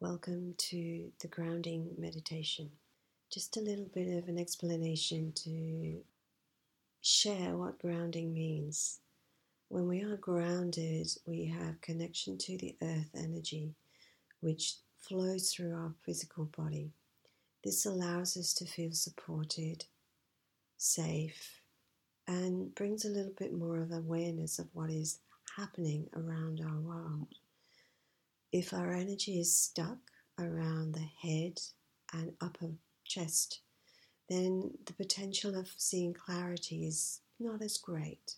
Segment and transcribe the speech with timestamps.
[0.00, 2.70] Welcome to the grounding meditation.
[3.32, 6.04] Just a little bit of an explanation to
[7.02, 9.00] share what grounding means.
[9.66, 13.74] When we are grounded, we have connection to the earth energy,
[14.38, 16.92] which flows through our physical body.
[17.64, 19.84] This allows us to feel supported,
[20.76, 21.60] safe,
[22.28, 25.18] and brings a little bit more of awareness of what is
[25.56, 27.34] happening around our world.
[28.52, 29.98] If our energy is stuck
[30.38, 31.60] around the head
[32.14, 32.70] and upper
[33.04, 33.60] chest,
[34.30, 38.36] then the potential of seeing clarity is not as great.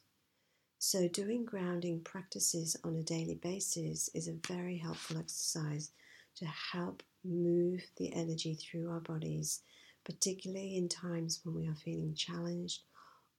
[0.79, 5.93] So, doing grounding practices on a daily basis is a very helpful exercise
[6.37, 9.61] to help move the energy through our bodies,
[10.05, 12.83] particularly in times when we are feeling challenged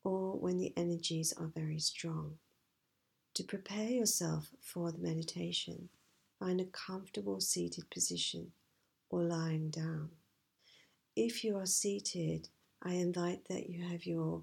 [0.06, 2.38] or when the energies are very strong.
[3.34, 5.90] To prepare yourself for the meditation,
[6.42, 8.52] Find a comfortable seated position
[9.12, 10.10] or lying down.
[11.16, 12.50] If you are seated,
[12.82, 14.42] I invite that you have your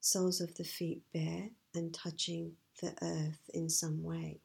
[0.00, 4.42] soles of the feet bare and touching the earth in some way.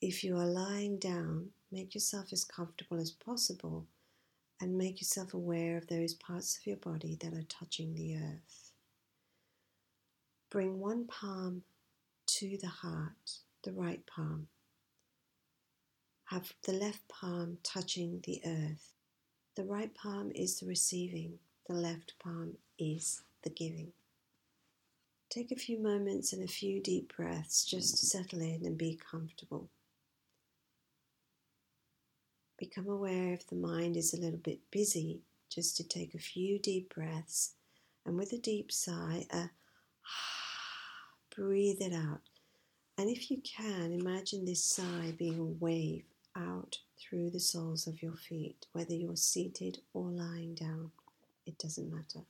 [0.00, 3.88] If you are lying down, make yourself as comfortable as possible
[4.60, 8.70] and make yourself aware of those parts of your body that are touching the earth.
[10.52, 11.62] Bring one palm
[12.26, 14.46] to the heart, the right palm,
[16.32, 18.94] have the left palm touching the earth.
[19.54, 21.38] The right palm is the receiving,
[21.68, 23.92] the left palm is the giving.
[25.28, 28.98] Take a few moments and a few deep breaths just to settle in and be
[29.10, 29.68] comfortable.
[32.58, 36.58] Become aware if the mind is a little bit busy, just to take a few
[36.58, 37.56] deep breaths
[38.06, 39.50] and with a deep sigh, a
[41.36, 42.20] breathe it out.
[42.96, 46.04] And if you can, imagine this sigh being a wave
[46.36, 50.90] out through the soles of your feet, whether you're seated or lying down,
[51.46, 52.24] it doesn't matter.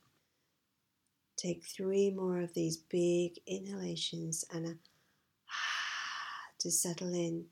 [1.37, 4.69] Take three more of these big inhalations and a
[6.61, 7.47] to settle in,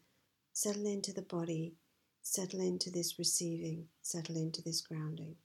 [0.52, 1.74] settle into the body,
[2.22, 5.36] settle into this receiving, settle into this grounding.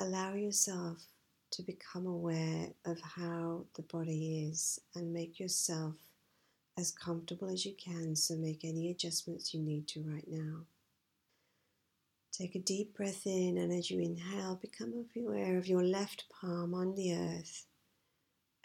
[0.00, 0.98] Allow yourself
[1.52, 5.94] to become aware of how the body is and make yourself
[6.76, 10.62] as comfortable as you can, so make any adjustments you need to right now.
[12.32, 16.74] Take a deep breath in, and as you inhale, become aware of your left palm
[16.74, 17.66] on the earth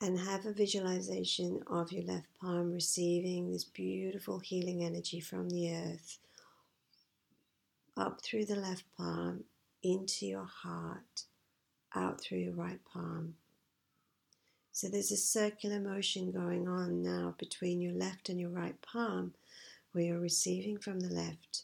[0.01, 5.75] and have a visualization of your left palm receiving this beautiful healing energy from the
[5.75, 6.17] earth
[7.97, 9.43] up through the left palm
[9.83, 11.23] into your heart,
[11.95, 13.35] out through your right palm.
[14.79, 19.34] So there's a circular motion going on now between your left and your right palm,
[19.91, 21.63] where you're receiving from the left.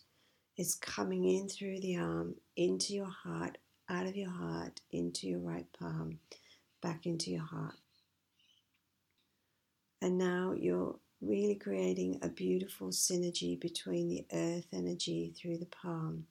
[0.58, 5.40] It's coming in through the arm, into your heart, out of your heart, into your
[5.40, 6.20] right palm,
[6.82, 7.76] back into your heart.
[10.02, 16.26] And now you're really creating a beautiful synergy between the earth energy through the palm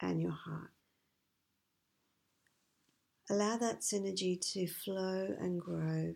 [0.00, 0.72] and your heart.
[3.32, 6.14] Allow that synergy to flow and grow,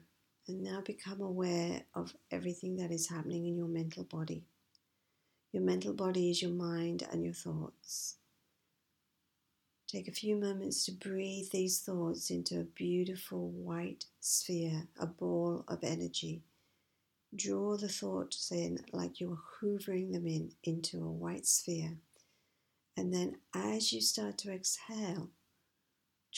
[0.48, 4.44] and now become aware of everything that is happening in your mental body.
[5.50, 8.16] Your mental body is your mind and your thoughts.
[9.88, 15.64] Take a few moments to breathe these thoughts into a beautiful white sphere, a ball
[15.68, 16.42] of energy.
[17.34, 21.96] Draw the thoughts in like you are hoovering them in into a white sphere.
[22.94, 25.30] And then as you start to exhale,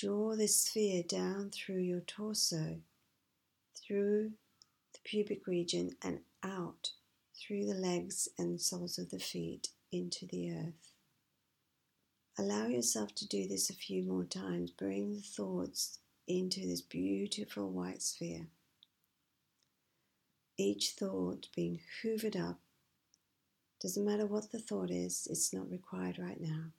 [0.00, 2.76] Draw this sphere down through your torso,
[3.75, 4.31] through
[4.92, 6.92] the pubic region, and out
[7.34, 10.92] through the legs and soles of the feet into the earth.
[12.38, 14.70] Allow yourself to do this a few more times.
[14.70, 15.98] Bring the thoughts
[16.28, 18.47] into this beautiful white sphere.
[20.56, 22.60] Each thought being hoovered up.
[23.81, 26.70] Doesn't matter what the thought is, it's not required right now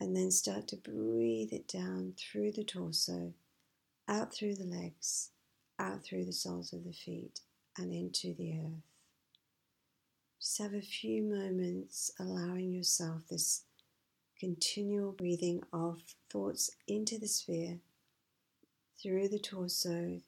[0.00, 3.32] and then start to breathe it down through the torso,
[4.08, 5.30] out through the legs,
[5.78, 7.40] out through the soles of the feet,
[7.78, 8.82] and into the earth.
[10.40, 13.62] Just have a few moments allowing yourself this
[14.38, 17.78] continual breathing of thoughts into the sphere,
[19.02, 20.20] through the torso,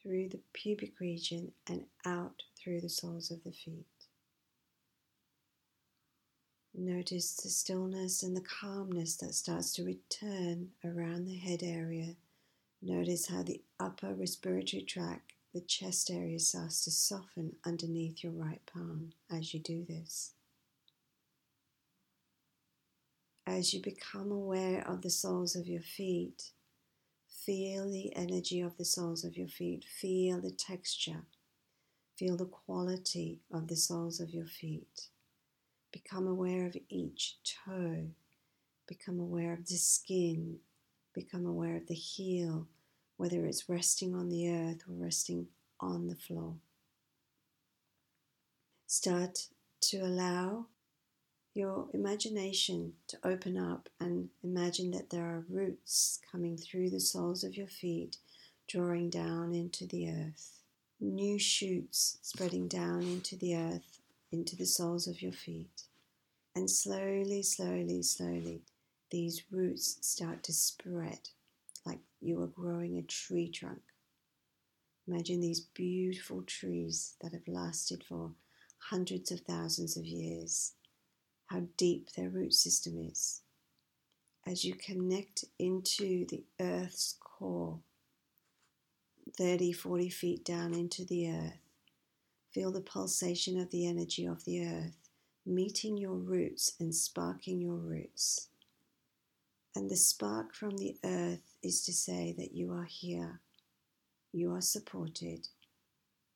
[0.00, 3.86] through the pubic region, and out through the soles of the feet.
[6.76, 12.16] Notice the stillness and the calmness that starts to return around the head area.
[12.82, 18.60] Notice how the upper respiratory tract, the chest area, starts to soften underneath your right
[18.66, 20.32] palm as you do this.
[23.46, 26.50] As you become aware of the soles of your feet,
[27.28, 31.22] feel the energy of the soles of your feet, feel the texture,
[32.18, 35.08] feel the quality of the soles of your feet.
[35.94, 38.08] Become aware of each toe,
[38.88, 40.58] become aware of the skin,
[41.14, 42.66] become aware of the heel,
[43.16, 45.46] whether it's resting on the earth or resting
[45.78, 46.56] on the floor.
[48.88, 49.46] Start
[49.82, 50.66] to allow
[51.54, 57.44] your imagination to open up and imagine that there are roots coming through the soles
[57.44, 58.16] of your feet,
[58.66, 60.58] drawing down into the earth.
[60.98, 64.00] New shoots spreading down into the earth,
[64.34, 65.84] into the soles of your feet.
[66.56, 68.62] And slowly, slowly, slowly,
[69.10, 71.20] these roots start to spread
[71.86, 73.80] like you are growing a tree trunk.
[75.06, 78.32] Imagine these beautiful trees that have lasted for
[78.78, 80.72] hundreds of thousands of years
[81.46, 83.42] how deep their root system is.
[84.46, 87.78] As you connect into the earth's core,
[89.38, 91.63] 30, 40 feet down into the earth,
[92.54, 95.04] feel the pulsation of the energy of the earth
[95.46, 98.48] meeting your roots and sparking your roots.
[99.76, 103.40] And the spark from the earth is to say that you are here,
[104.32, 105.48] you are supported,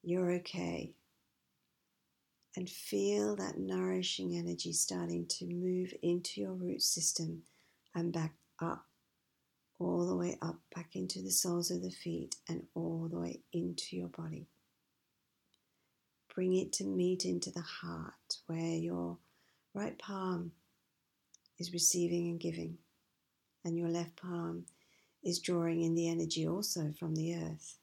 [0.03, 0.93] you're okay,
[2.57, 7.43] and feel that nourishing energy starting to move into your root system
[7.95, 8.85] and back up,
[9.79, 13.39] all the way up, back into the soles of the feet and all the way
[13.53, 14.49] into your body.
[16.39, 19.19] Bring it to meet into the heart where your
[19.75, 20.53] right palm
[21.59, 22.79] is receiving and giving,
[23.65, 24.67] and your left palm
[25.25, 27.79] is drawing in the energy also from the earth.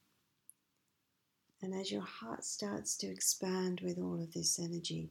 [1.61, 5.09] And as your heart starts to expand with all of this energy,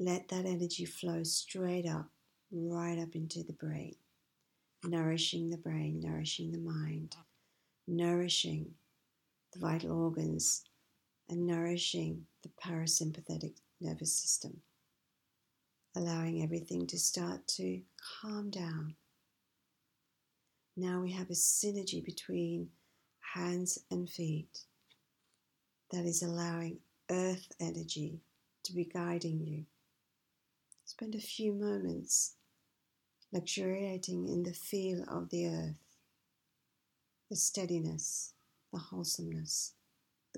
[0.00, 2.08] let that energy flow straight up,
[2.50, 3.96] right up into the brain,
[4.82, 7.14] nourishing the brain, nourishing the mind,
[7.86, 8.70] nourishing
[9.52, 10.64] the vital organs,
[11.28, 14.60] and nourishing the parasympathetic nervous system,
[15.96, 17.80] allowing everything to start to
[18.20, 18.94] calm down.
[20.76, 22.68] Now we have a synergy between
[23.34, 24.64] hands and feet
[25.90, 26.78] that is allowing
[27.10, 28.20] earth energy
[28.64, 29.64] to be guiding you.
[30.84, 32.34] Spend a few moments
[33.32, 35.96] luxuriating in the feel of the earth,
[37.28, 38.32] the steadiness,
[38.72, 39.74] the wholesomeness,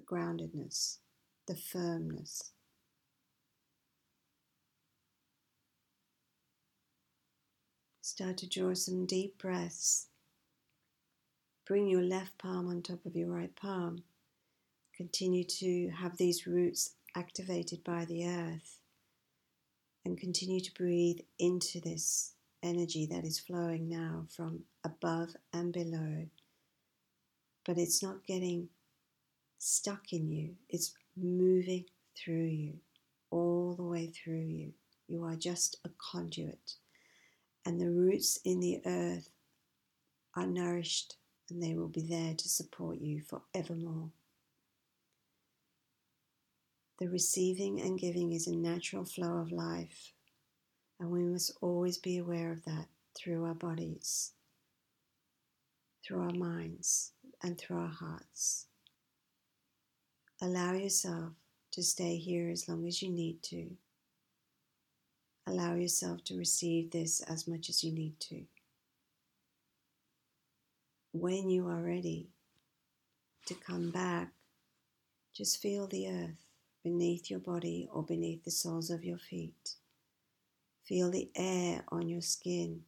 [0.00, 0.98] the groundedness,
[1.46, 2.52] the firmness.
[8.02, 10.08] Start to draw some deep breaths.
[11.66, 14.02] Bring your left palm on top of your right palm
[15.00, 18.80] Continue to have these roots activated by the earth
[20.04, 26.26] and continue to breathe into this energy that is flowing now from above and below.
[27.64, 28.68] But it's not getting
[29.60, 31.84] stuck in you, it's moving
[32.16, 32.74] through you,
[33.30, 34.72] all the way through you.
[35.06, 36.76] You are just a conduit.
[37.66, 39.28] And the roots in the earth
[40.34, 41.16] are nourished
[41.50, 44.10] and they will be there to support you forevermore.
[46.98, 50.12] The receiving and giving is a natural flow of life,
[50.98, 54.32] and we must always be aware of that through our bodies,
[56.04, 57.12] through our minds,
[57.42, 58.66] and through our hearts.
[60.42, 61.32] Allow yourself
[61.72, 63.76] to stay here as long as you need to.
[65.46, 68.44] Allow yourself to receive this as much as you need to.
[71.12, 72.28] When you are ready
[73.46, 74.32] to come back,
[75.34, 76.46] just feel the earth
[76.82, 79.74] beneath your body or beneath the soles of your feet.
[80.84, 82.82] Feel the air on your skin.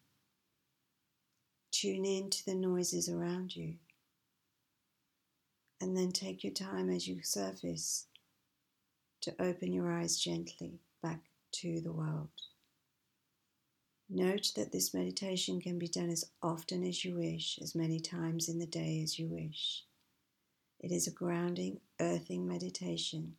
[1.71, 3.75] Tune in to the noises around you.
[5.83, 8.07] And then take your time as you surface
[9.21, 11.23] to open your eyes gently back
[11.55, 12.29] to the world.
[14.09, 18.49] Note that this meditation can be done as often as you wish, as many times
[18.49, 19.83] in the day as you wish.
[20.79, 23.35] It is a grounding, earthing meditation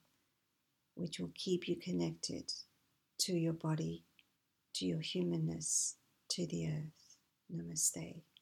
[0.96, 2.52] which will keep you connected
[3.20, 4.04] to your body,
[4.74, 5.96] to your humanness,
[6.28, 7.16] to the earth.
[7.56, 8.33] Namaste.